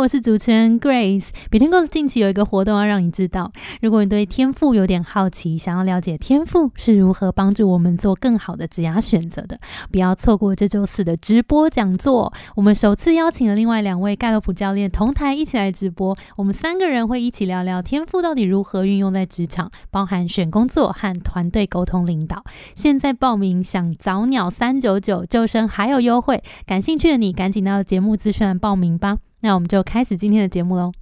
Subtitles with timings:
[0.00, 1.26] 我是主持人 Grace。
[1.50, 9.60] 比天公司近期有一个活动要让你知道，如果你对天赋有点好奇，想要了解天赋是如何帮助我们做更好的职涯选择的，
[9.92, 12.32] 不要错过这周四的直播讲座。
[12.56, 22.42] 我们首次邀请了另外两位盖洛普教练同台一起来直播，我们三个人会一起聊聊天赋到底如何运用在职场，包含选工作和团队沟通领导。
[22.74, 29.18] 现在报名想早鸟三九九救生还有优惠，感兴趣的你赶紧到节目资讯栏报名吧。
[29.42, 30.92] 那我们就开始今天的节目喽。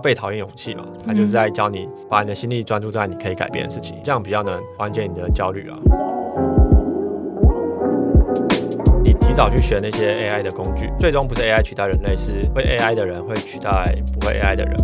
[0.00, 5.76] 被讨厌勇气嘛，他就是在教你把你的心力专注在你可以改变的事情，这样比较能缓解你的焦虑啊。
[9.02, 14.76] 你提早去学那些 AI 的工具，最终不是 AI 取代人类，是会 AI 的人会取代不会 AI 的人。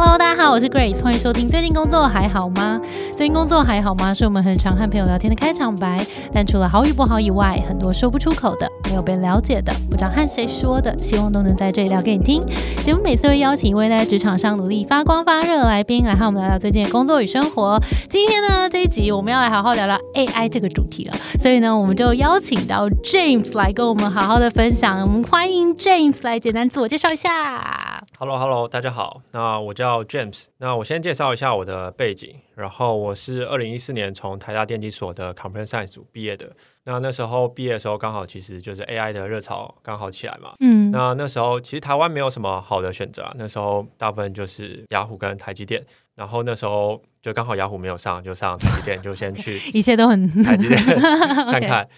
[0.00, 1.48] Hello，大家好，我是 Grace，欢迎收听。
[1.48, 2.80] 最近工作还好吗？
[3.16, 4.14] 最近工作还好吗？
[4.14, 5.98] 是我们很常和朋友聊天的开场白。
[6.32, 12.40] 但除了好与不好以外，很多说不出口的，没有被了解的，不知道和谁说的，希望都能在这里聊给你听。
[12.82, 17.78] 节目每次会邀请一位在职场上努力发光发热的来宾，来和我们聊聊最近的工作与生活。
[18.08, 21.12] 今天呢，这一集我们要来好好聊聊 AI 这个主题了。
[21.38, 25.02] 所以呢，我们就邀请到 James 来跟我们好好的分享。
[25.02, 28.02] 我们欢迎 James 来简单自我介绍一下。
[28.18, 29.20] Hello，Hello，大家好。
[29.32, 30.46] 那我叫 James。
[30.56, 32.34] 那我先介绍一下我的背景。
[32.54, 36.50] 然后我是二零一四年从台大电机所的 Computer Science 组毕业的。
[36.88, 40.54] 那那时候毕业的时候，刚好其实就是 AI 的热潮刚好起来嘛。
[40.60, 40.90] 嗯。
[40.90, 43.34] 那那时候其实台湾没有什么好的选择啊。
[43.36, 45.84] 那时候大部分就是雅虎跟台积电。
[46.14, 49.58] 然后那时候就刚好雅虎没有上，就上台积电，就先去。
[49.72, 50.82] 一切都很台积电
[51.52, 51.88] 看看。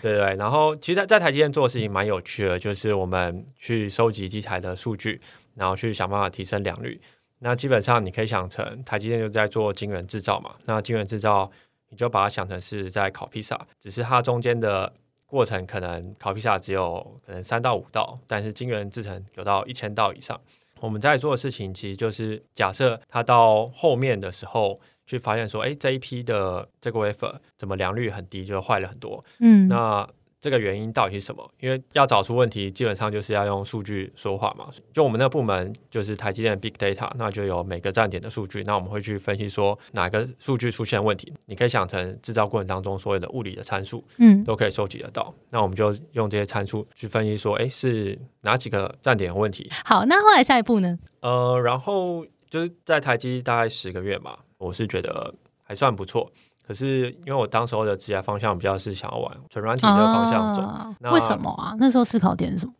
[0.00, 0.36] 对对。
[0.36, 5.20] 然后其实，在台积电做的事情蛮有趣的，就是我们去收集机台的数据。
[5.56, 7.00] 然后去想办法提升良率。
[7.38, 10.50] 那基本上你可以想成台积电就在做晶圆制造嘛。
[10.66, 11.50] 那晶圆制造，
[11.90, 14.92] 你就把它想成是在烤披萨，只是它中间的
[15.26, 20.40] 过程可能烤披萨只有可能三到五道，但是晶圆制成有到一千道以上。
[20.80, 29.24] 我们在做的事情其实就是假设它到后面的时候，去发现说，哎，这一批的这个 wafer 怎么良率很低，就坏了很多。
[29.40, 30.08] 嗯，那。
[30.40, 31.50] 这个原因到底是什么？
[31.60, 34.68] 因为要找出问题，基本上就是要用数据说话嘛。
[34.92, 41.32] 就我们那部门就是台积电 Big Data，那就有每个站点的数据，那我们会去分析说哪个数据出现问题。
[41.46, 45.34] 你可以想成制造过程当中所有的物理的参数，嗯，都可以收集得到。
[45.50, 49.68] 那我们就用这些参数去分析说，哎，是哪几个站点有问题？
[49.84, 50.98] 好，那后来下一步呢？
[51.20, 56.30] 呃，然后就是在台积大概十个月嘛，我是觉得还算不错。
[56.66, 60.62] 可是因为我当时候的职业方向比较是想要往纯软体这个方向走，
[61.10, 61.74] 为什么啊？
[61.78, 62.72] 那时候思考点是什么？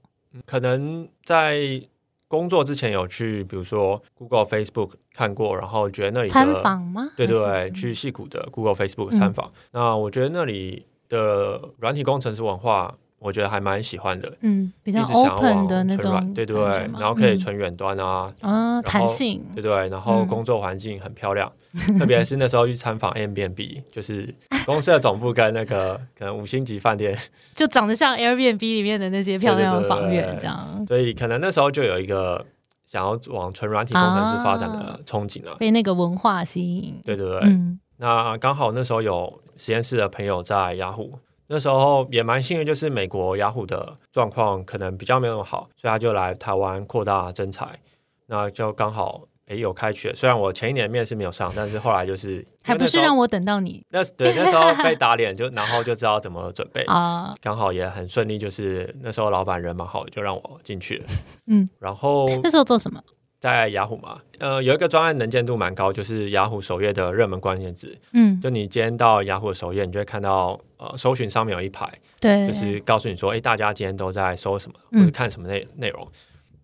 [0.45, 1.81] 可能在
[2.29, 7.11] 工作之前有去，比如说 Google、Facebook 看过，然后觉得那里参访吗？
[7.17, 9.51] 对对，去戏谷的 Google、Facebook 参访。
[9.71, 12.95] 那我觉得那里的软体工程师文化。
[13.19, 16.63] 我觉得还蛮喜欢的，嗯，比较 open 的那种，对对，
[16.93, 21.51] 然后可以存远端啊，啊，弹性，对对，然后工作环境很漂亮，
[21.99, 24.33] 特别是那时候去参访 Airbnb，就是
[24.67, 27.17] 公司的总部跟那个 可能五星级饭店，
[27.55, 32.45] 就长得像 Airbnb 里面的那些漂亮的房源这样，所以可能那时候就有一个
[32.85, 37.59] 想要往纯软体工程师发展的憧憬了，被那个文化吸引，对对对，
[37.97, 41.19] 那刚好那时候有实验室的朋友在雅虎。
[41.49, 47.79] 那时候也蛮幸运，就是美国雅虎的状况可能比较没有那么好，所以他就来台湾扩大征才，
[48.27, 50.13] 那就刚好诶有开缺。
[50.13, 53.81] 虽然我前一年面试没有上，但是后来就是 还不是让我等到你。
[53.91, 61.05] 那对那时候被打脸，就 然后就知道怎么准备啊，刚好也很顺利，就是那时候老板人蛮好，就让我进去了。
[61.47, 63.01] 嗯，然后那时候做什么？
[63.47, 67.97] 在雅虎嘛，呃，有一个专案能见度蛮高，就是雅虎首页的热门关键字。
[68.13, 76.09] 嗯，就你今天到雅虎的首页，你就会看到，呃，搜寻上面有一排，对，就是告诉你说，哎，大家今天都在搜什么，或者看什么内内容。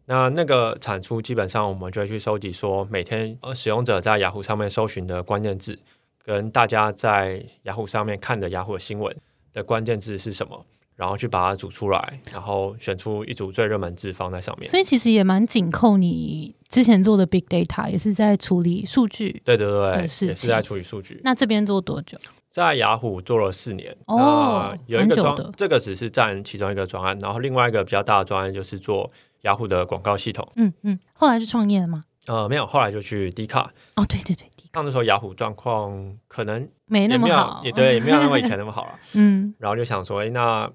[0.07, 5.79] 那那个产出基本上，我们就会去收集说，每天呃使用者在雅虎上面搜寻的关键字，
[6.25, 9.17] 跟大家在雅虎上面看的雅虎新闻
[9.53, 10.67] 的关键字是什么。
[10.95, 14.71] 然后去把它组出来，然后选出一组最热门字放在上面。
[14.71, 19.43] 所以其实也蛮紧扣你之前做的 big data，也是在处理数据。
[19.45, 21.21] 对对对，也是在处理数据。
[21.25, 22.19] 那这边做多久？
[22.51, 23.97] 在雅虎做了四年。
[24.07, 29.11] 哦，有一个专，这个只是占其中一个专案，然后另外一个比较大的专案就是做
[29.41, 30.47] 雅虎的广告系统。
[30.57, 32.05] 嗯嗯，后来是创业了吗？
[32.27, 33.73] 呃，没有，后来就去 D 卡。
[33.97, 38.99] 哦，对对对，那时候雅虎状况可能没那么好，也对，也没有那么以前那么好了。
[39.15, 40.71] 嗯，然后就想说，哎，那。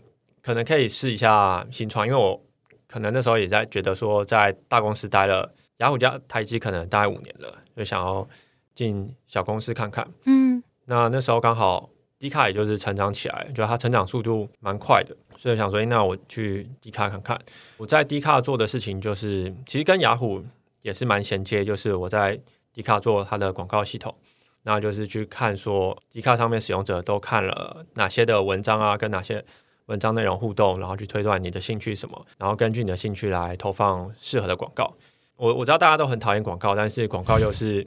[0.47, 2.41] 可能可以试一下新创，因为我
[2.87, 8.25] 可能那时候也在觉得说，在大公司待了雅虎加台积可能待五年了，就想要
[8.73, 10.07] 进小公司看看。
[10.23, 17.37] 嗯，那那时候刚好迪卡也就是成长起来，就它成长速度蛮快的，所以想说，那我去迪卡看看。
[17.75, 20.41] 我在迪卡做的事情就是，其实跟雅虎
[20.81, 22.39] 也是蛮衔接，就是我在
[22.71, 24.15] 迪卡做它的广告系统，
[24.63, 29.43] 那就是去看说迪卡上面使用者都看了哪些的文章啊，跟哪些
[29.87, 34.93] 文章内容互动，然后去推断你的兴趣什么，然后根据你的兴趣来投放适合的广告。
[35.35, 37.85] 我我知道大家都很讨厌广告，但是广告又是。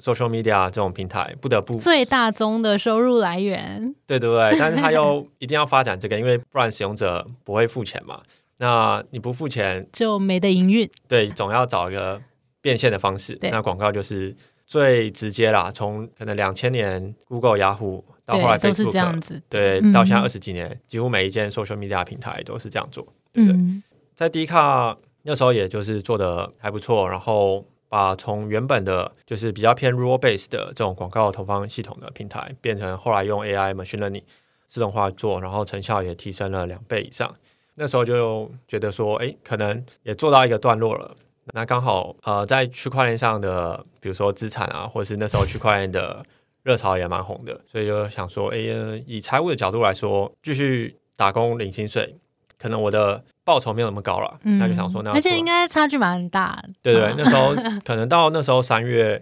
[0.00, 8.20] social media 这种平台不得不最大宗的收入来源，对对对， 但是它又一定要发展这个，因为不然使用者不会付钱嘛。
[8.56, 12.20] 那你不付钱就没得营运，对，总要找一个
[12.60, 13.38] 变现的方式。
[13.42, 14.34] 那广告就是
[14.66, 15.70] 最直接啦。
[15.70, 23.06] 从可能两千年 Google、雅虎到后来都是这样子，对，到现在二十几年，几乎每一件 social media 平台都是这样做。
[23.34, 23.82] 嗯，
[24.14, 27.64] 在 D 卡那时候也就是做的还不错，然后。
[27.92, 34.22] 把从原本的就是比较偏 rule base 的这种广告投放系统的平台，变成后来用 AI machine learning
[34.66, 37.30] 自动化做，然后成效也提升了两倍以上。
[37.74, 41.14] 那时候就觉得说，哎，可能也做到一个段落了。
[41.52, 46.24] 那刚好呃，在区块链上的，比如说资产啊，或者是那时候区块链的
[46.62, 48.58] 热潮也蛮红的，所以就想说，哎，
[49.06, 52.16] 以财务的角度来说，继续打工领薪水，
[52.58, 53.24] 可能我的。
[53.44, 56.62] 报酬没有那么高了，那就想说，那而且应该差距蛮大。
[56.80, 57.52] 对对，那时候
[57.84, 59.20] 可能到那时候三月，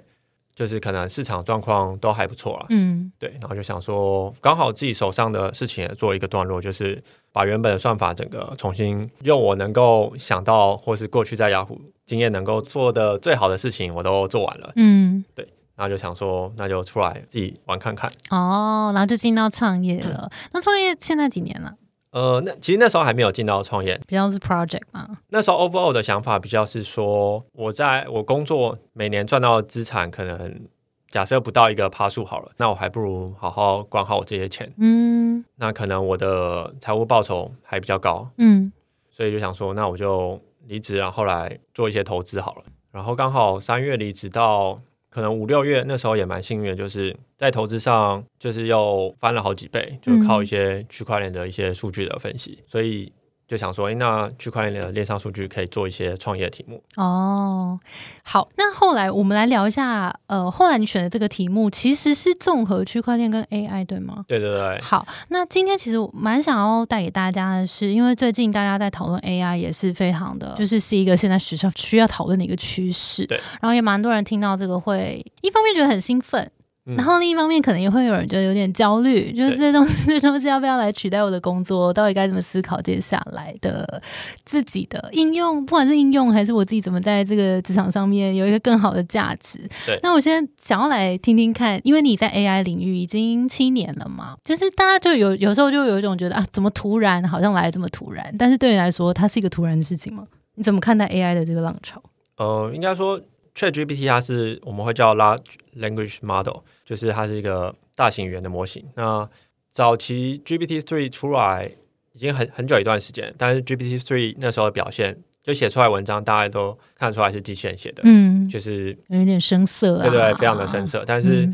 [0.54, 2.66] 就是可能市场状况都还不错了。
[2.68, 7.02] 嗯，对，然后就想说，刚好自己手上的事情也做一个段落，就是
[7.32, 14.70] 把原本的算法整个重新用我能够想到，或是过去在雅虎经验能够做的最好的事情，我都做完了。
[14.76, 15.48] 嗯，对，
[15.80, 18.06] 然后就想说，那就出来自己玩看看。
[18.28, 20.30] 哦，然后就进到创业了。
[20.52, 21.74] 那创业现在几年了？
[22.10, 25.08] 呃，那其实那时候还没有进到创业，比较是 project 嘛。
[25.30, 30.60] 那时候 overall 的想法比较是说，我在我工作每年赚到的资产，可能
[31.08, 34.70] 假设不到一个趴数好了，那我还不如好好管好我这些钱。
[34.76, 38.28] 嗯，那可能我的财务报酬还比较高。
[38.36, 38.70] 嗯，
[39.10, 42.64] 所以就想说，那我就离职，然后来做一些投资好了。
[42.92, 44.78] 然后刚好三月离职到。
[45.10, 53.12] 可能五六月那时候也蛮幸运的，就是在投资上就是又翻了好几倍，就靠一些区块链的一些数据的分析，所以。
[53.50, 57.76] 就想说，哎，那区块链的链上数据可以做一些创业题目哦。
[58.22, 64.24] 好，那后来我们来聊一下，呃，后来你选的这个题目其实是综合区块链跟 AI，对吗？
[64.28, 64.80] 对对对。
[64.80, 73.26] 好，那今天其实蛮想要带给大家的是，因为最近大家在讨论 AI 也是非常的，就是是一个现在时尚需要讨论的一个趋势。
[73.26, 73.36] 对。
[73.60, 76.48] 然后也蛮多人听到这个会，一方面觉得很兴奋。
[76.84, 81.92] 然后另一方面，可能也会有人觉得有点焦虑，就是这东西，这东西要不要来取代我的工作？
[81.92, 84.02] 到底该怎么思考接下来的
[84.44, 85.64] 自己的应用？
[85.64, 89.60] 不管是应用还是我自己怎么在这个职场上面有一个更好的价值？
[89.86, 90.00] 对。
[90.02, 98.34] 那我现在想要来听听看，因为你在 AI 领域已经七年了嘛，就是大家就有有时候就有一种觉得啊，怎么突然好像来这么突然？
[98.38, 100.24] 但是对你来说，它是一个突然的事情吗？
[100.56, 102.02] 你怎么看待 AI 的这个浪潮？
[102.38, 103.20] 呃，应该说。
[103.60, 108.82] ChatGPT 它是我们会叫 Large Language Model，就是它是一个大型语言的模型。
[108.96, 109.28] 那
[109.70, 111.70] 早期 GPT Three 出来
[112.14, 121.46] 已经很很久一段时间，但是 GPT Three 那时候的表现，就写出来文章，大家都看出来是机器人写的，嗯，就是有点生涩，对对，非常的生涩，但是。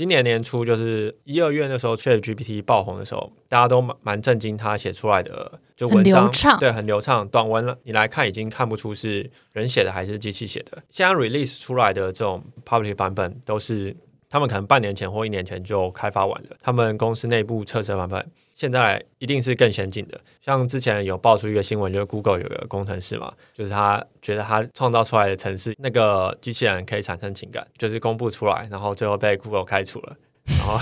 [0.00, 10.82] 今年年初就是一二月那时候，Chat GPT 爆红的时候，大家都蛮蛮震惊，他写出来的就文章对很流畅，短文了你来看已经看不出是人写的还是机器写的。
[10.88, 13.94] 现在 release 出来的这种 public 版本都是
[14.30, 18.26] 他们可能半年前或一年前就开发完了，他们公司内部测试版本。
[18.60, 30.14] 现在一定是更先进的，像之前有爆出一个新闻，就是 Google 有个工程师嘛，就是他觉得他创造出来的城市那个机器人可以产生情感，就是公布出来，然后最后被 Google 开除了，
[30.44, 30.78] 然后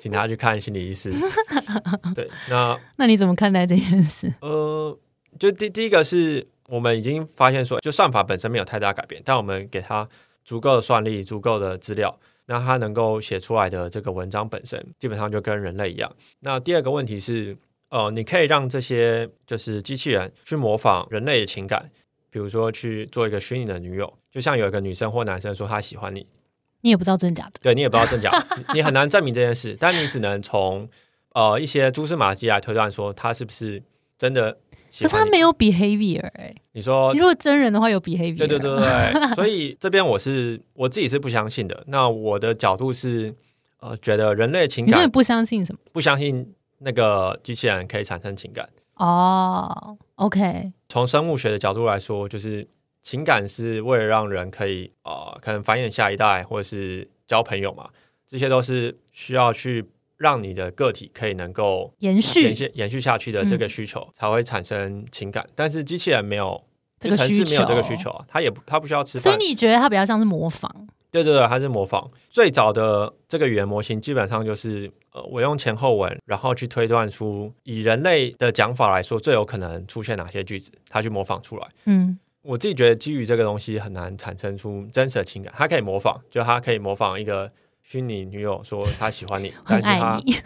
[0.00, 1.12] 请他去看心理医师。
[2.16, 4.32] 对，那那你怎么看待这件事？
[4.40, 4.98] 呃，
[5.38, 10.08] 就第第一个是我们已经发现说，就算法本身没有太大改变，但我们给他
[10.42, 12.18] 足够的算力、足够的资料。
[12.50, 16.12] 那它能够写出来的这个文章本身，基本上就跟人类一样。
[16.40, 17.56] 那第二个问题是，
[17.90, 21.88] 呃，你可以让这些就是机器人去模仿人类的情感，
[22.28, 26.26] 比如说去做一个虚拟的女友，就像有一个女生或男生说他喜欢你，
[26.82, 28.28] 你也不知道真假的，对你也不知道真假，
[28.74, 30.90] 你很难证明这件事，但你只能从
[31.34, 33.80] 呃一些蛛丝马迹来推断说他是不是
[34.18, 34.58] 真的。
[34.90, 41.84] 可是他没有 behavior 哎，你说你如果真人的话有 behavior，对对对对， 所以这边我是我自己是不相信的。
[41.86, 43.34] 那我的角度是，
[43.78, 45.78] 呃，觉得人类情感，你不相信什么？
[45.92, 49.96] 不相信那个机器人可以产生情感哦。
[50.16, 52.66] OK，从生物学的角度来说，就是
[53.02, 57.88] 情感是为了让人可以呃，可能繁衍下一代或者是交朋友嘛，
[58.26, 59.84] 这些都是需要去
[60.20, 65.48] 让你的个体可以能够延续延续延续下去的这个需求，才会产生情感。
[65.54, 66.62] 但是机器人没有
[66.98, 69.48] 这个需市没有这个需求啊，它也不它不需要吃饭所以。
[69.48, 70.70] 你觉得它比较像是模仿？
[71.10, 81.66] 对对对，它是模仿最早的这个语言模型，基本上就是呃，我用前后文，然后去推断出以人类的讲法来说，最有可能出现哪些句子，它去模仿出来。
[81.86, 87.50] 嗯，我自己觉得基于这个东西很难产生出真实的情感，它可以模仿，就它可以模仿一个
[87.90, 90.36] 虚拟女友说她喜欢你，很 但是她爱你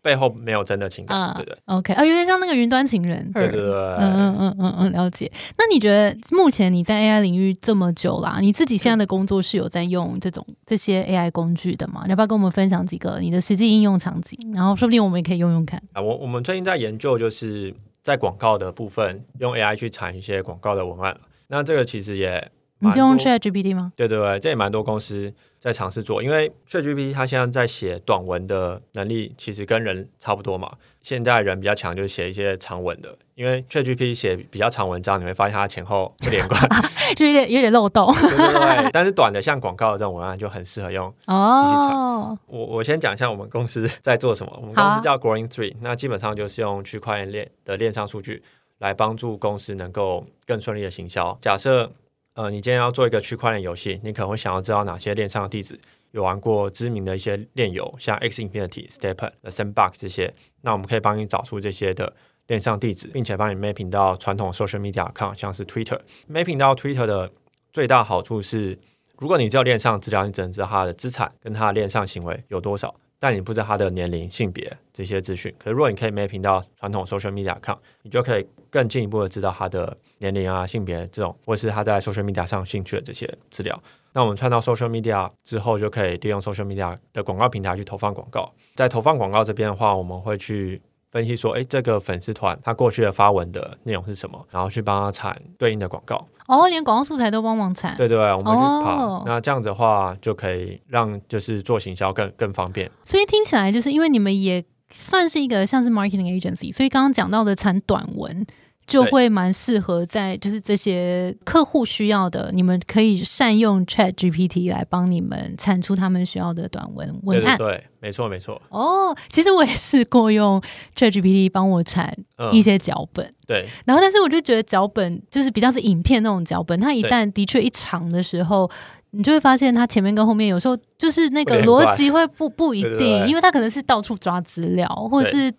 [0.00, 3.30] 背后没有真的情感，啊对不对？OK，啊，有点像那个云端情人。
[3.34, 5.30] 对对对，嗯嗯嗯嗯嗯，了解。
[5.58, 12.00] 那你觉得目前你在 AI 领域这么久啦，你自己现在的工作是有在用这种这些 AI 工具的吗？
[12.04, 14.38] 你要不要跟我们分享几个你的实际应用场景？
[14.54, 15.78] 然后说不定我们也可以用用看。
[15.92, 21.14] 啊，我我们最近在研究，就是在广告的部分用 AI 去产一些广告的文案。
[21.48, 23.92] 那这个其实也你就用 ChatGPT 吗？
[23.96, 30.70] 对对对，这也蛮多公司在尝试做，因为 ChatGPT 它现在在写短文的能力其实跟人差不多嘛。
[31.00, 36.60] 现在人比较强就是写一些长文的，因为 ChatGPT 写比较长文章，你会发现它前后不连贯，
[37.16, 38.90] 就有点有点漏洞 对对对。
[38.92, 41.12] 但是短的像广告的这种文案就很适合用。
[41.26, 42.36] 哦。
[42.46, 44.52] 我我先讲一下我们公司在做什么。
[44.60, 48.42] 我们公司叫 Growing Three，那基本上就是用区块链链的链上数据
[48.78, 51.38] 来帮助公司能够更顺利的行销。
[51.40, 51.92] 假设
[52.36, 55.80] 呃你今天要做一个区块链游戏，你可能会想要知道哪些链上的地址
[56.12, 62.14] 有玩过知名的一些链游，像 X Infinity、Stepn、Sandbox 这些，那我们可以帮你找出这些的。
[62.48, 65.98] 链上地址，并且帮你 mapping 到传统 social media account，像是 Twitter。
[66.30, 67.32] mapping 到 Twitter 的
[67.72, 68.78] 最大好处是，
[69.18, 75.54] 如果你只有链上资料，你只能知道他的资产跟他的链上行为有多少，但你不知道他的年龄、性别这些资讯。
[75.58, 83.82] 可是如果你可以 mapping 到传统 social media account，你就可以更进一步的知道他的年龄啊、性别这种，或是他在 social media 上兴趣的这些资料。
[84.12, 88.50] 那我们串到 social media 之后，就可以利用 social media 的广告平台去投放广告。
[88.74, 90.80] 在投放广告这边的话，我们会去
[91.10, 96.26] 分析说，诶，这个粉丝团他过去的发文的内容是什么，然后去帮他产对应的广告。
[96.48, 97.96] 哦，连广告素材都帮忙产。
[97.96, 99.06] 对对，我们会去跑。
[99.06, 102.90] 哦那这样子的话，就可以让就是做行销更更方便。
[103.04, 108.46] 所以听起来就是因为你们也算是一个像是 marketing agency，所以刚刚讲到的产短文。
[108.86, 117.58] 就会蛮适合在就是这些客户需要的，你们可以善用 Chat GPT 来帮你们产出他们需要的短文文案。
[117.58, 118.60] 对对对，没错没错。
[118.68, 120.60] 哦，其实我也试过用
[120.94, 128.70] Chat GPT 帮我产嗯一，些脚本，对然后但是我就觉得脚本就是比较是影片那种脚本，它一旦的确一长的时候。
[129.12, 135.50] 你就会发现，它前面跟后面有时候就是那个逻辑会不不一定，对对对因为它可能是到处抓资料，或者是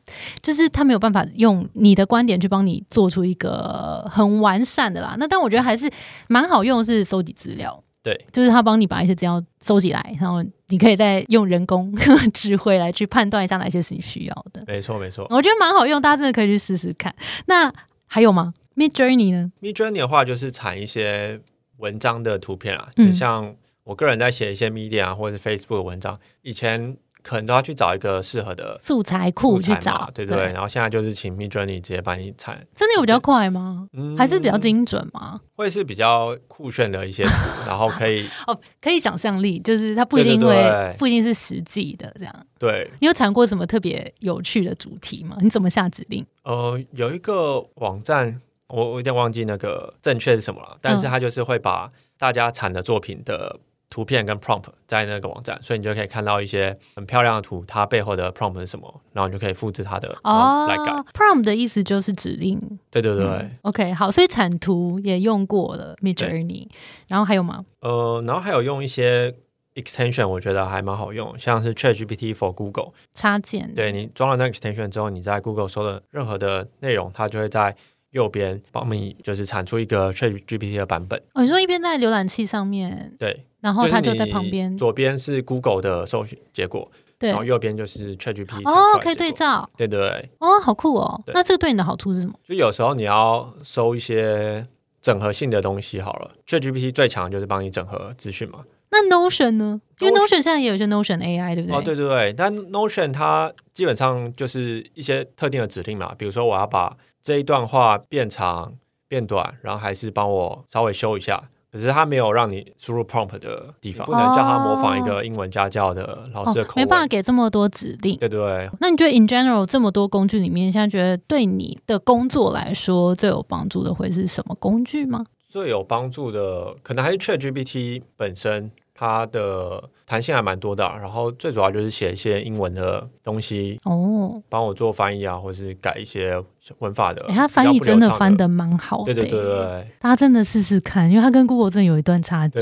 [0.43, 5.15] 就是他没有办法用你的观点去帮你做出一个很完善的啦。
[5.17, 5.89] 那但我觉得还是
[6.29, 7.83] 蛮好用，的是搜集资料。
[8.07, 11.93] 对，就是他帮你把一些资料收集来，然后你可以再用人工
[12.33, 14.63] 智慧来去判断一下哪些是你需要的。
[14.65, 15.27] 没错没错。
[15.29, 17.13] 我觉得蛮好用，大家真的可以去试试看。
[17.47, 17.69] 那
[18.05, 21.41] 还有吗？Mid Journey 呢？Mid Journey 的话，就是产一些
[21.79, 26.95] 文章的图片啊，嗯就像我个人在写一些 Media 啊或者是 Facebook 的文章，以前
[27.27, 30.45] 可能都要去找一个适合的素材库去找嘛，，对不对？
[30.53, 33.89] 然后现在就是请 Mid Journey 直接帮你产，真的有比较快吗？
[33.91, 35.41] 嗯还是比较精准吗？
[35.55, 37.31] 会是比较酷炫的一些图，
[37.67, 42.33] 然后可以哦，可以想象力，就是它不一定会，对对对不一定是实际的这样。
[42.57, 45.35] 对你有产过什么特别有趣的主题吗？
[45.41, 46.25] 你怎么下指令？
[46.43, 60.91] 呃有一个网站，我我有点忘记那个正确是什么了，但是它就是会把大家产的作品的图片跟 prompt 在那个网站，所以你就可以看到一些很漂亮的图，它背后的 prompt 是什么，然后你就可以复制它的哦来改。
[60.91, 62.59] 哦，prompt 的意思就是指令。
[62.91, 66.67] 对对对，嗯 OK，好，所以产图也用过了 Midjourney，
[67.07, 67.63] 然后还有吗？
[67.81, 69.33] 呃，然后还有用一些
[69.75, 72.91] extension，我觉得还蛮好用，像是 ChatGPT for Google。
[73.13, 73.73] 插件。
[73.73, 77.75] 对你装了那个 extension 之后，你在 Google 搜的任何的内容，它就会在
[78.17, 81.21] 右边帮你就是产出一个 ChatGPT 的版本。
[81.33, 89.31] 哦，你说一边在浏览器上面，对，然后它就在旁边，左边是 Google 的搜寻结果，对然后，右边就是 ChatGPT 哦，可以对。
[89.31, 91.21] 照，对对对，哦，好酷哦。
[91.27, 92.33] 那这个对你的好处是什么？
[92.47, 94.65] 就有时候你要搜一些
[94.99, 98.63] 整合性的东西好了，ChatGPT 最强就是帮你整合资讯嘛。
[98.89, 99.81] 那 Notion 呢？
[99.99, 101.77] 因为 Notion- Notion 现在也有一些 Notion AI，对不对？
[101.77, 106.95] 哦，对对对，但 Notion 它基本上就是一些特定的指令嘛，比如说我要把
[107.27, 108.71] 这一段话变长、
[109.09, 111.43] 变短，然后还是帮我稍微修一下。
[111.69, 118.15] 可是他没有让你输入 prompt 的地方，不能叫他模仿一个英文家教的老师的口没办法给这么多指令。
[118.17, 125.25] 对对对，那你觉得 in general 这么多工具里面，现在觉得对你的工作来说最有帮助的会是什么工具吗？
[125.49, 136.43] 最有帮助的可能还是 ChatGPT 本身，它的弹性还蛮多的，然后最主要就是写一些英文的东西哦，帮我做翻译啊，或者是改一些
[136.79, 137.23] 文法的。
[137.29, 142.59] 他翻译真的翻的蛮好的，对对对对，大家真的试试看，因为他跟 Google 真的有一段差距。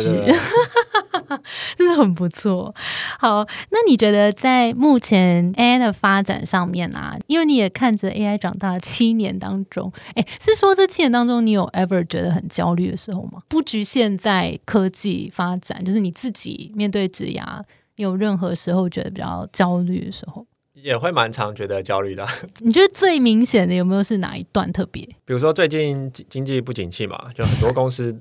[1.78, 2.74] 真的很不错。
[3.20, 13.42] 好，那你觉得在目前 AI 的发展上面啊，因为你也看着 AI 长大七年当中，哎，是说这七年当中你有 ever 觉得很焦虑的时候吗？
[13.48, 17.62] 不局限在科技发展，就是你自己面对职涯，
[17.96, 20.46] 你有任何时候觉得比较焦虑的时候？
[20.74, 22.28] 也会蛮常觉得焦虑的。
[22.60, 25.04] 你觉得最明显的有没有是哪一段特别？
[25.24, 28.16] 比如说最近经济不景气嘛，就很多公司。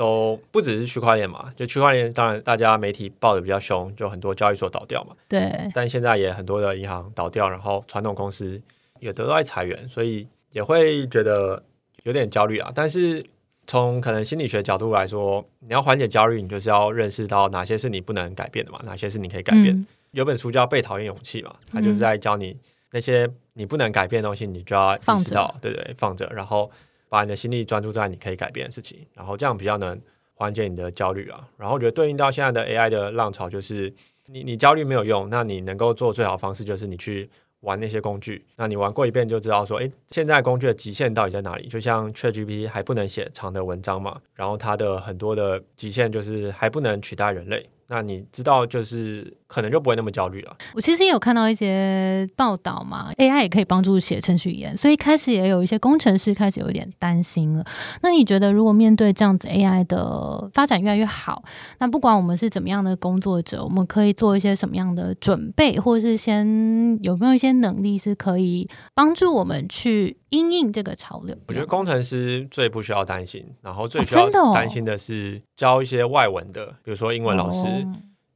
[0.00, 5.14] 都不只是区块链嘛，就区块链当然大家媒体报的比较凶，就很多交易所倒掉嘛。
[5.28, 5.70] 对。
[5.74, 8.58] 但现在也很多的银行倒掉，然后传统公司
[8.98, 11.62] 也都在裁员，所以也会觉得
[12.04, 12.72] 有点焦虑啊。
[12.74, 13.22] 但是
[13.66, 19.86] 从可能心理学角度来说，你要缓解焦虑，你就是要认识到哪些是你不能改变的嘛，哪些是你可以改变。
[20.12, 22.56] 有本书叫《被讨厌勇气》嘛，它就是在教你
[22.92, 26.70] 那些你不能改变的东西，你就要意识到，对对，放着，然后。
[27.10, 30.00] 把你的心力专注在你可以改变的事情，然后这样比较能
[30.32, 31.46] 缓解你的焦虑啊。
[31.58, 33.92] 然后我觉得对应到现在的 AI 的浪潮，就是
[34.26, 37.28] 你你焦虑没有用，那你能够做最好的方式就是你去
[37.60, 38.44] 玩那些工具。
[38.56, 41.66] 那你玩过一遍就知道说，诶，现在工具的极限到底在哪里？
[41.66, 47.68] 就像 ChatGPT 还不能写长的文章嘛，然后它的很多的极限就是还不能取代人类。
[47.92, 50.56] 那你知道，就是可能就不会那么焦虑了。
[50.74, 57.64] 我其实也有看到一些报道嘛，AI 也可以帮助写程序语言，所以开始也有一些工程师开始有点担心了。
[58.00, 61.42] 那你觉得，如果面对这样子 AI 的发展越来越好，
[61.80, 71.36] 那不管我们是怎么样的工作者，我们可以做一些什么样的准备，或是先有没有一些能力是可以帮助我们去应应这个潮流？
[71.46, 77.86] 我觉得工程师最不需要担心，然后最需要担心的是教一些外文的，比如说英文老师。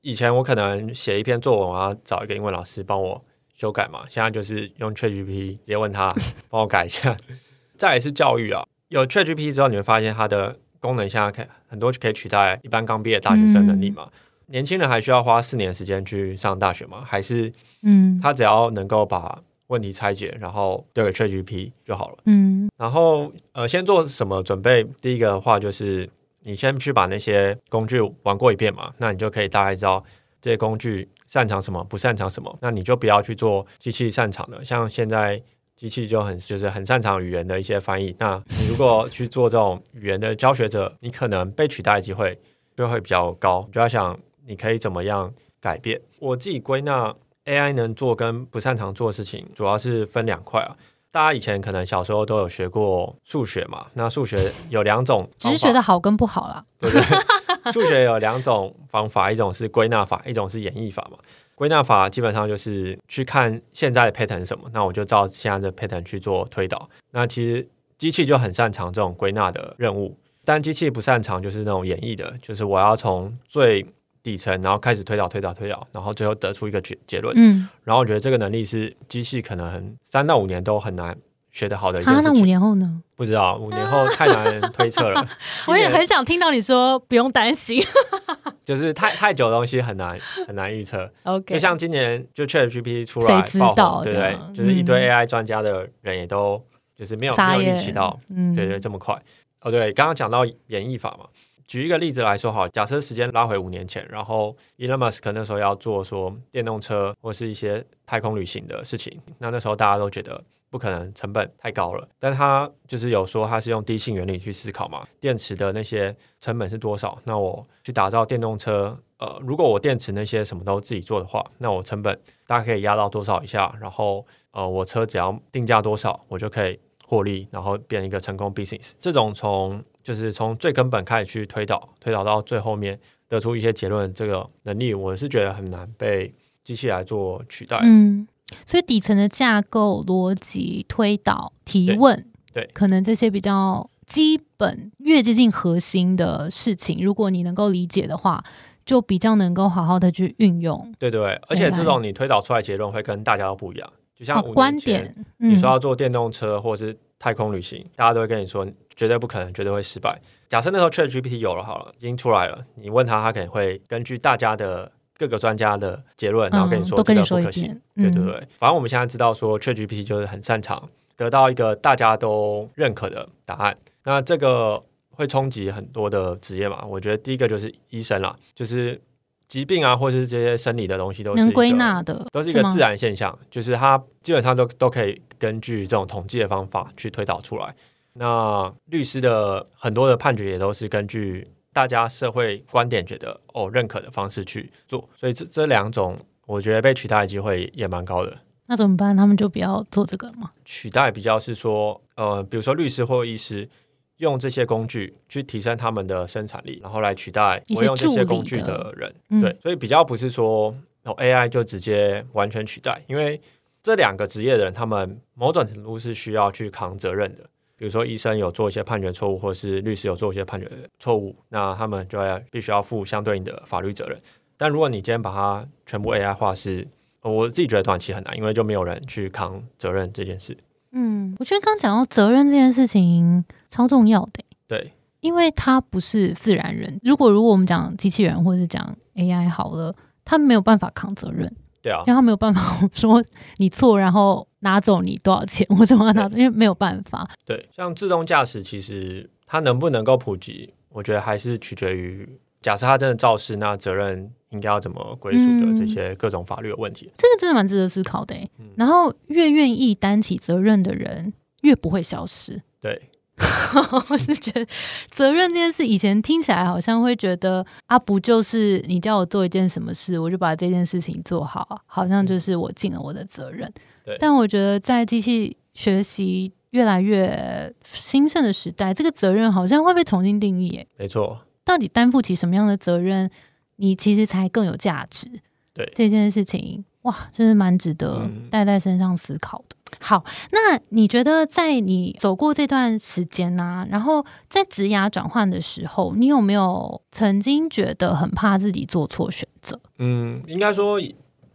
[0.03, 3.25] 以前我可能写一篇作文，我要找一个英文老师帮我
[3.55, 4.01] 修改嘛。
[4.07, 6.11] 现在就是用 ChatGPT 直接问他
[6.51, 7.17] 帮我改一下。
[7.79, 14.07] 再是教育啊，有 ChatGPT 之后，你会发现它的功能现在可很多可以取代一般刚毕业大学生能力嘛。
[14.49, 17.03] 年轻人还需要花四年时间去上大学吗？
[17.03, 19.41] 还是嗯，他只要能够把
[19.75, 22.19] 问题拆解，然后丢给 ChatGPT 就好了。
[22.25, 24.83] 嗯，然后呃，先做什么准备？
[25.03, 26.09] 第一个的话就是。
[26.47, 30.05] 你先去把那些工具玩过一遍嘛，那你就可以大概知道
[30.43, 32.55] 这些工具擅长什么，不擅长什么。
[32.61, 35.43] 那你就不要去做机器擅长的，像现在
[35.75, 38.15] 机器就很就是很擅长语言的一些翻译。
[38.19, 42.39] 那你如果去做这种语言的教学者，你可能被取代的机会
[42.77, 43.67] 就会比较高。
[43.73, 44.15] 就要想
[44.47, 45.33] 你可以怎么样
[45.63, 45.99] 改变。
[46.19, 50.77] 我自己归纳 AI 能做跟不擅长做的事情，主要是分两块啊。
[51.11, 53.87] 大家以前可能小时候都有学过数学嘛？
[53.93, 57.05] 那数学有两种， 只是学的好跟不好啦，对不对？
[57.73, 61.19] 数学有两种方法，一种是归纳法，一种是演绎法嘛。
[61.55, 66.89] 归纳法基本上就是去看现在的 pattern 是什么，那我就照现在的 pattern 去做推导。
[67.13, 73.87] 那其实机器就很擅长这种归纳的任务，但机器不擅长就是那种演绎的，就是我要从最
[74.25, 77.33] 底层，然后开始推导、推导、推导，然后最后得出一个结结论。
[77.37, 81.15] 嗯，然后我觉得这个能力是机器可能三到五年都很难
[81.53, 82.03] 学得好的。
[82.05, 83.03] 啊，那五年后呢？
[83.17, 85.25] 不知道，五年后太难推测了。
[85.69, 87.81] 我也很想听到你说不用担心，
[88.65, 91.09] 就是太太久的东西很难很难预测。
[91.25, 93.43] OK，就像今年就 ChatGPT 出来
[93.77, 94.39] 爆红，对不对？
[94.55, 96.61] 就是一堆 AI 专家的人也都
[96.97, 99.15] 就是没有没有预期到，嗯，对对，这么快。
[99.61, 101.27] 哦，对，刚刚讲到演绎法嘛。
[101.67, 112.07] 举一个例子来说，好，假设时间拉回五年前，然后 Elon Musk 那时候要做说电动车或是一些太空旅行的事情，那那时候大家都觉得不可能，成本太高了。
[112.19, 117.19] 但他就是有说他是用低性原理去思考嘛，电池的那些成本是多少？
[117.25, 123.75] 那我去打造电动车，呃，如果我电池那些什么都自己做的话，那我成本大概可以压到多少以下？
[123.81, 128.93] 然后呃，我车只要定价多少，我就可以获利，然后变一个成功 business。
[129.01, 137.79] 这种从就是从最根本开始去推导，推导到最后面得出一些结论，这个能力我是觉得很难被机器来做取代。
[137.83, 138.27] 嗯，
[138.67, 148.45] 所以底层的架构、逻辑、推导、提问，对，可能这些比较基本、越接近核心的事情，如果你能够理解的话，
[148.85, 150.95] 就比较能够好好的去运用。
[150.99, 153.91] 对对，而且这种你推导出来结论会跟大家都不一样。
[154.25, 160.19] 就像观点，你说要做电动车或者是太空旅行，大家都会跟你说绝对不可能，绝对会失败。
[160.49, 167.81] 假设那时候 Chat GPT 有了好了，已经出来了，你问他，他可能会根据大家的各个专家的结论，然后跟你说这个不可行。
[167.95, 173.77] 对对对，反正我们现在知道说 Chat GPT 就是很擅长得到一个大家都认可的答案。
[174.05, 176.85] 那这个会冲击很多的职业嘛？
[176.87, 179.01] 我觉得第一个就是医生啦，就是
[179.47, 187.75] 疾病啊，或者是这些生理的东西，都是能归纳的，都是一个自然现象，就是它基本上都都可以根据这种统计的方法去推导出来。
[188.15, 198.39] 那律师的很多的判决也都是根据大家社会观点觉得哦认可的方式去做，所以这这两种我觉得被取代的机会也蛮高的。
[198.67, 199.15] 那怎么办？
[199.15, 200.51] 他们就不要做这个吗？
[200.65, 203.69] 取代比较是说，呃，比如说律师或医师
[204.19, 209.15] 用这些工具去提升他们的生产力，然后来取代我用这些工具的人。
[209.41, 213.41] 对，所以比较不是说哦 AI 就直接完全取代，因为
[213.83, 217.43] 这两个职业的人，他们某种程度是需要去扛责任的。
[217.77, 224.17] 比如说，医生有做一些判决错误，或是律师有做一些判决错误，那他们就要必须要负相对应的法律责任。
[224.57, 226.87] 但如果你今天把它全部 AI 化，是
[227.21, 230.57] 我自己觉得短期很难，因为就没有人去扛责任这件事。
[230.93, 234.45] 嗯，我觉得刚讲到责任这件事情超重要的。
[234.67, 236.99] 对，因为他不是自然人。
[237.03, 239.95] 如果如果我们讲机器人或者讲 AI 好了，
[240.25, 241.55] 他没有办法扛责任。
[241.83, 242.61] 对啊，因为他没有办法
[242.95, 243.23] 说
[243.59, 246.39] 你错，然后拿走你多少钱，我怎么拿走？
[246.39, 247.29] 因为没有办法。
[247.45, 257.13] 对，像自动驾驶，其实它能不能够普及，我觉得还是取决于，假设它真的肇事，那责任应该要怎么归属的这些各种法律的问题。
[257.19, 258.35] 这个真的蛮值得思考的。
[258.77, 262.63] 然后越愿意担起责任的人，越不会消失。
[262.81, 263.11] 对。
[264.09, 264.65] 我是觉得
[265.11, 273.69] 责任这件事，以前听起来好像会觉得啊，不就是你叫我做一件什么事，我就把这件事情做好，好像就是我尽了我的责任。
[274.05, 274.17] 对。
[274.21, 280.87] 但我觉得在机器学习越来越兴盛的时代，这个责任好像会被重新定义。
[280.97, 281.37] 没错。
[281.65, 283.29] 到底担负起什么样的责任，
[283.77, 285.29] 你其实才更有价值？
[285.73, 289.77] 对这件事情，哇，真是蛮值得带在身上思考的。
[290.01, 299.81] 好，那你觉得在你走过这段时间呢，然后在职涯转换的时候，你有没有曾经觉得很怕自己做错选择？
[299.99, 301.01] 嗯，应该说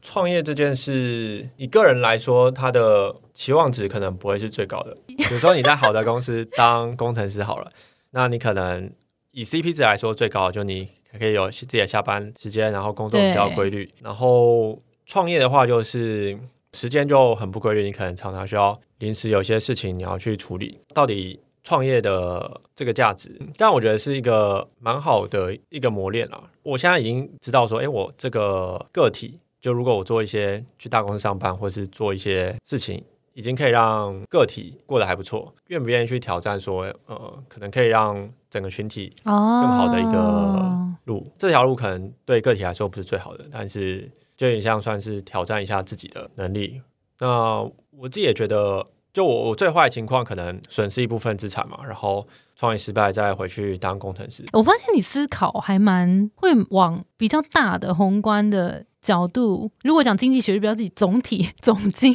[0.02, 4.98] 创业这件事，以个人来说，他的期望值可能不会是最高的。
[5.08, 7.72] 比如说你在好的公司当工程师好了，
[8.12, 8.92] 那你可能
[9.32, 13.90] 以 CP 值来说最高，就你可以有自己的下班时间，然后工作比较规律。
[14.04, 16.38] 然后创业的话，就是。
[16.72, 20.80] 时间就很不规律，你可能常常需要临时有些事情你要去处理。
[20.94, 26.44] 到底创业的这个价值，但我觉得是一个蛮好的一个磨练啊。
[26.62, 33.04] 我现在已经知道说，哎，我这个个体，就如果我做一些去大公司上班，或是做一些事情，
[33.40, 35.54] 已经可以让个体过得还不错。
[35.68, 40.70] 愿不愿意去挑战说，呃，可能可以让整个群体更好的一个
[41.06, 41.26] 路？
[41.38, 44.12] 这条路可能对个体来说不是最好的，但是。
[44.40, 46.82] 就有点像算是挑战一下自己的能力。
[47.20, 47.60] 那
[47.92, 52.26] 我自己也觉得，就我我最坏的情况可能损失一部分资产嘛，然后
[52.60, 54.44] 创业失败再回去当工程师。
[54.52, 62.14] 我发现你思考还蛮会往比较大的宏观的角度，如果讲经济学，就比较自己总体 总经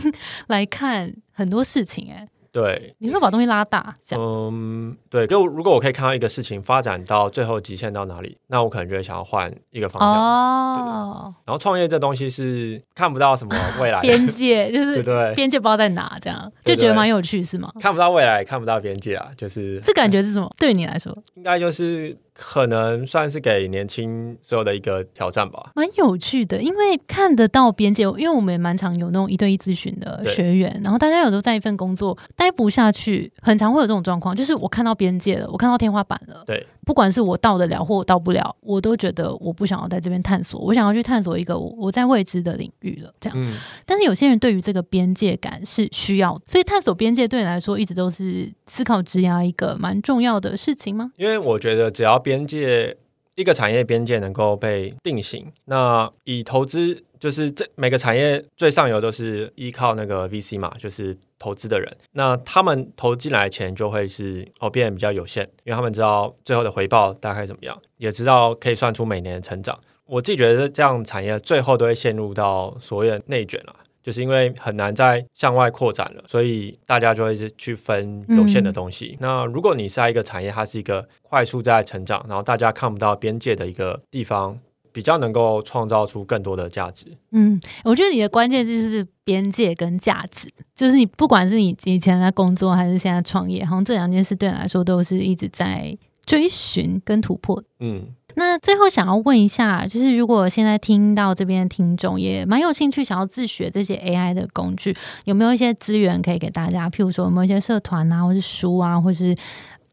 [0.49, 2.13] 来看很多事情。
[2.13, 2.29] 哎。
[2.55, 10.09] 对，你会把东西拉大，嗯，对，就如果我可以看到一个事情发展到最后极限到哪里，那我可能就会想要换一个方向。
[10.09, 17.73] 哦，然后创业这东西是看不到什么未来 边界，就是对对，边界不知道在哪，这样就觉得蛮有趣，是吗？
[17.81, 20.49] 看不到未来，看不到边界啊，就是这感觉是什么？
[20.57, 22.17] 对你来说，应该就是。
[22.35, 28.03] 可能算是给年轻所有的一个挑战吧，蛮有趣的，因为看得到边界。
[28.03, 36.43] 因为我们也蛮常有那种一对一咨询的学员，然后大家有时候在一份工作待不下去，很常会有这种状况，就是我看到边界了，我看到天花板了。
[36.45, 43.13] 对，不管是我到得了或我到不了，我都觉得我不想要在这边探索，我想要去探索一个我在未知的领域了。
[43.19, 51.11] 这样，嗯，但是有些人对于这个边界感是需要，所以探索边界对你来说一直都是思考职涯一个蛮重要的事情吗？
[51.17, 52.97] 因为我觉得只要边界
[53.37, 69.81] 一个产业边界能够被定型，那以投资就是这每个产业最上游都是依靠那个 VC 嘛，就是投资的人，那他们投进来的钱就会是哦变得比较有限，因为他们知道最后的回报大概怎么样，也知道可以算出每年的成长。
[70.05, 73.75] 我自己觉得这样产业最后都会陷入到所谓的内卷了。
[74.03, 79.17] 就是因为很难再向外扩展了，所以大家就会去分有限的东西。
[79.19, 84.61] 那如果你是在一个产业，它是一个快速在成长，然后大家看不到边界的一个地方，
[84.95, 87.09] 比较能够创造出更多的价值。
[87.33, 97.61] 嗯，我觉得你的关键就是边界跟价值，就是你不管是你以前在工作还是现在创业，好像这两件事对你来说都是一直在追寻跟突破。
[97.81, 98.07] 嗯。
[98.37, 104.93] 那最后想要问一下，就是如果现在听到这边的听众也蛮有兴趣，想要自学这些 AI 的工具，
[105.25, 106.91] 有没有一些资源可以给大家？
[106.91, 109.33] 譬如说有没有一些社团啊，或是书啊，或是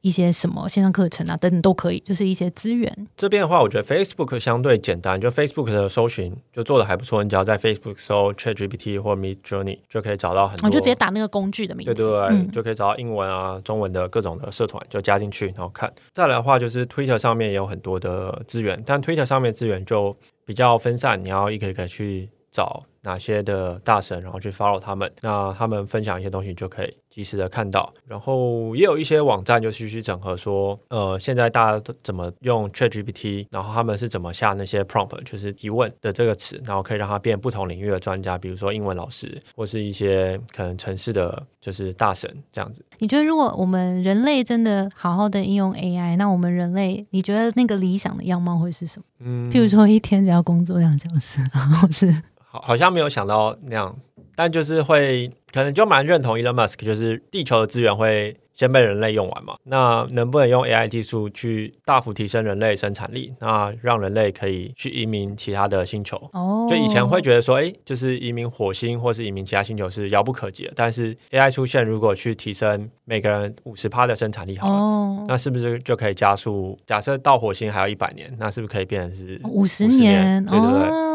[0.02, 3.08] 一些什么线上课程啊等等都可以，就是一些资源。
[3.16, 15.92] 这边的话，我觉得 Facebook 相对简单，就 Facebook 的搜寻就做的还不错，你只要在 Facebook 搜 ChatGPT 或 Mid Journey 就可以找到很多，我就直接打那个工具的名字，对对对，就可以找到英文啊、中文的各种的社团，就加进去然后看。
[16.14, 22.84] 再来的话，就是 Twitter 上面也有很多的资源，但 Twitter 上面资源就比较分散，你要一个一个去找。
[23.04, 27.92] 哪些的大神，然后去 follow 他们，那他们分享一些东西就可以及时的看到。
[28.08, 42.86] 然后也有一些网站就去去整合说，呃，现在大家都怎么用 ChatGPT，然后他们是怎么下那些 prompt，就是提问的这个词，然后可以让它变不同领域的专家，比如说英文老师或是一些可能城市的就是大神这样子。
[43.00, 49.06] 你觉得如果我们人类真的好好的应用 AI，那我们人类你觉得那个理想的样貌会是什么？
[49.22, 52.14] 嗯，譬如说一天只要工作两小时，然后是。
[52.52, 53.96] 好，好像没有想到那样，
[54.36, 59.56] 但就是会，可能就蛮认同 Elon Musk，就是地球的资源会先被人类用完嘛。
[59.64, 63.34] 那能不能用 AI 技术去大幅提升人类生产力？
[63.40, 66.18] 那让人类可以去移民其他的星球？
[66.34, 70.74] 哦，就以前会觉得说，哎，就是移民火星或是移民其他星球是遥不可及的。
[70.76, 76.78] 但是 AI 出现，如果去提升每个人五十趴的生产力，好了，那是不是就可以加速？
[76.86, 80.46] 假设到火星还要一百年，那是不是可以变成是五十年？
[80.46, 81.11] 对对对。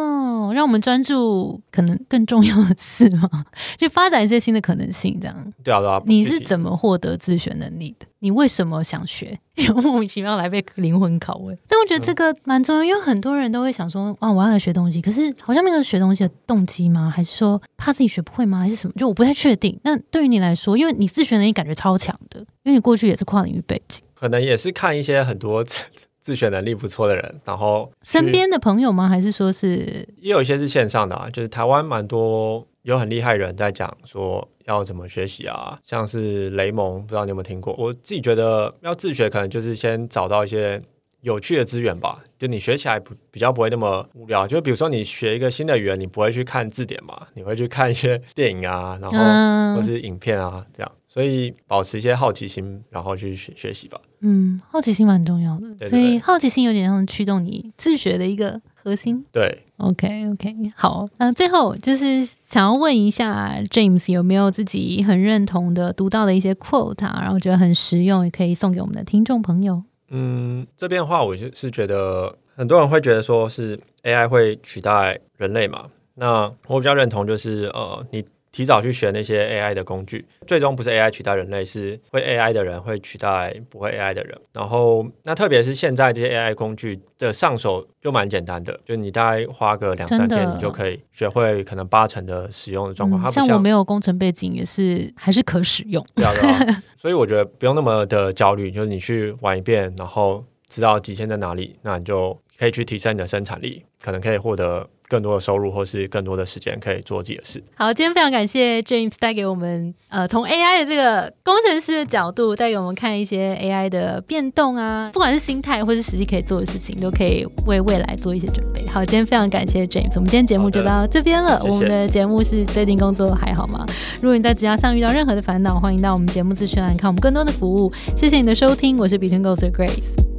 [0.57, 3.29] 让我们专注可能更重要的事吗？
[3.77, 5.53] 就发展一些新的可能性，这样。
[5.62, 6.03] 对啊，对啊。
[6.07, 8.07] 你是怎么获得自学能力的？
[8.21, 9.38] 你为什么想学？
[9.83, 11.57] 莫名其妙来被灵魂拷问。
[11.69, 17.12] 但我觉得这个蛮重要，因为很多人都会想说啊，我要来学东西，可是好像没有学东西的动机吗？
[17.14, 18.59] 还是说怕自己学不会吗？
[18.59, 18.95] 还是什么？
[18.97, 19.79] 就我不太确定。
[19.85, 25.64] 那对于你来说，因为你自学能力感觉超强的，因为你过去也是跨领域背景，可能也是看一些很多。
[26.27, 29.09] 自学能力不错的人，然后身边的朋友吗？
[29.09, 31.31] 还是说是也有一些是线上的啊？
[31.31, 37.73] 就是台湾蛮多有很厉害人在讲说要怎么学习啊，像是雷蒙，不知道你有没有听过？
[37.79, 40.83] 我自己觉得要自学，可能就是先找到一些
[41.27, 44.47] 有趣的资源吧，就你学起来不比较不会那么无聊。
[44.47, 50.93] 就比如说你学一个新的语言，你不会去看字典嘛，你会去看一些电影啊， 然后或是影片啊这样。
[51.09, 53.99] 所以保持一些好奇心，然后去学学习吧。
[54.21, 55.89] 嗯，好奇心蛮重要的。
[55.89, 59.25] 所以好奇心有点像驱动你自学的一个核心。
[59.33, 61.09] 对，OK OK，好。
[61.17, 69.83] 那最后就是想要问一下 James 有没有自己很认同的读到的一些 quote 啊，然后觉得很实用，也可以送给我们的听众朋友。
[70.09, 75.90] 嗯，这边的话，我就是觉得很多人会觉得说是 AI 会取代人类嘛。
[76.14, 78.25] 那我比较认同就是呃，你。
[78.57, 84.35] 提早去学那些 AI 的工具，最终不是 AI 取代人类，是会 AI 的人会取代不会 AI 的人。
[84.55, 93.31] 然后，那特别是现在这些 AI 工具的上手又蛮简单的，就你大概花个两三天，你就可以学会可能八成的使用的状况。
[93.31, 96.03] 像我没有工程背景，也是还是可使用。
[96.16, 96.33] 对啊，
[96.97, 104.88] 所以我觉得不用那么的焦虑，就是你去玩一遍，然后知道极限在哪里，那你就可以去提升你的生产力，可能可以获得。
[105.09, 107.62] 更多的收入，或是更多的时间可以做自己的事。
[107.77, 118.85] 好，今天非常感谢 James 带给我们，呃，从 AI 的这个工程师的角度带给我们看一些 AI 的变动啊，不管是心态或是实际可以做的事情，都可以为未来做一些准备。
[118.88, 121.62] 好，今天非常感谢 James，我们今天节目就到这边了。
[121.62, 123.87] 我们的节目是最近工作还好吗？
[124.21, 127.92] 如果你在职场上遇到任何的烦恼，欢迎到我们节目资讯栏看我们更多的服务。
[128.16, 130.36] 谢谢你的收听，我是 Between Goals 的 Grace。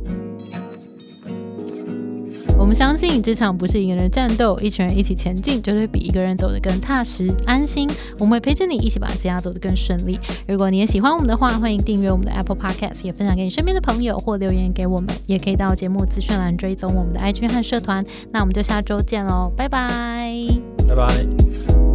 [2.67, 7.89] 我们相信这场不是一个人战斗，一群人一起前进，绝对比一个人走得更踏实安心。
[8.19, 10.19] 我们会陪着你一起把职业走得更顺利。
[10.45, 18.05] 如果你也喜欢我们的话，欢迎订阅我们的 Apple Podcast，也分享给你身边的朋友，或留言给我们，也可以到节目资讯栏追踪我们的 IG 和社团。
[18.33, 20.45] 那我们就下周见喽，拜拜，
[20.89, 21.86] 拜拜。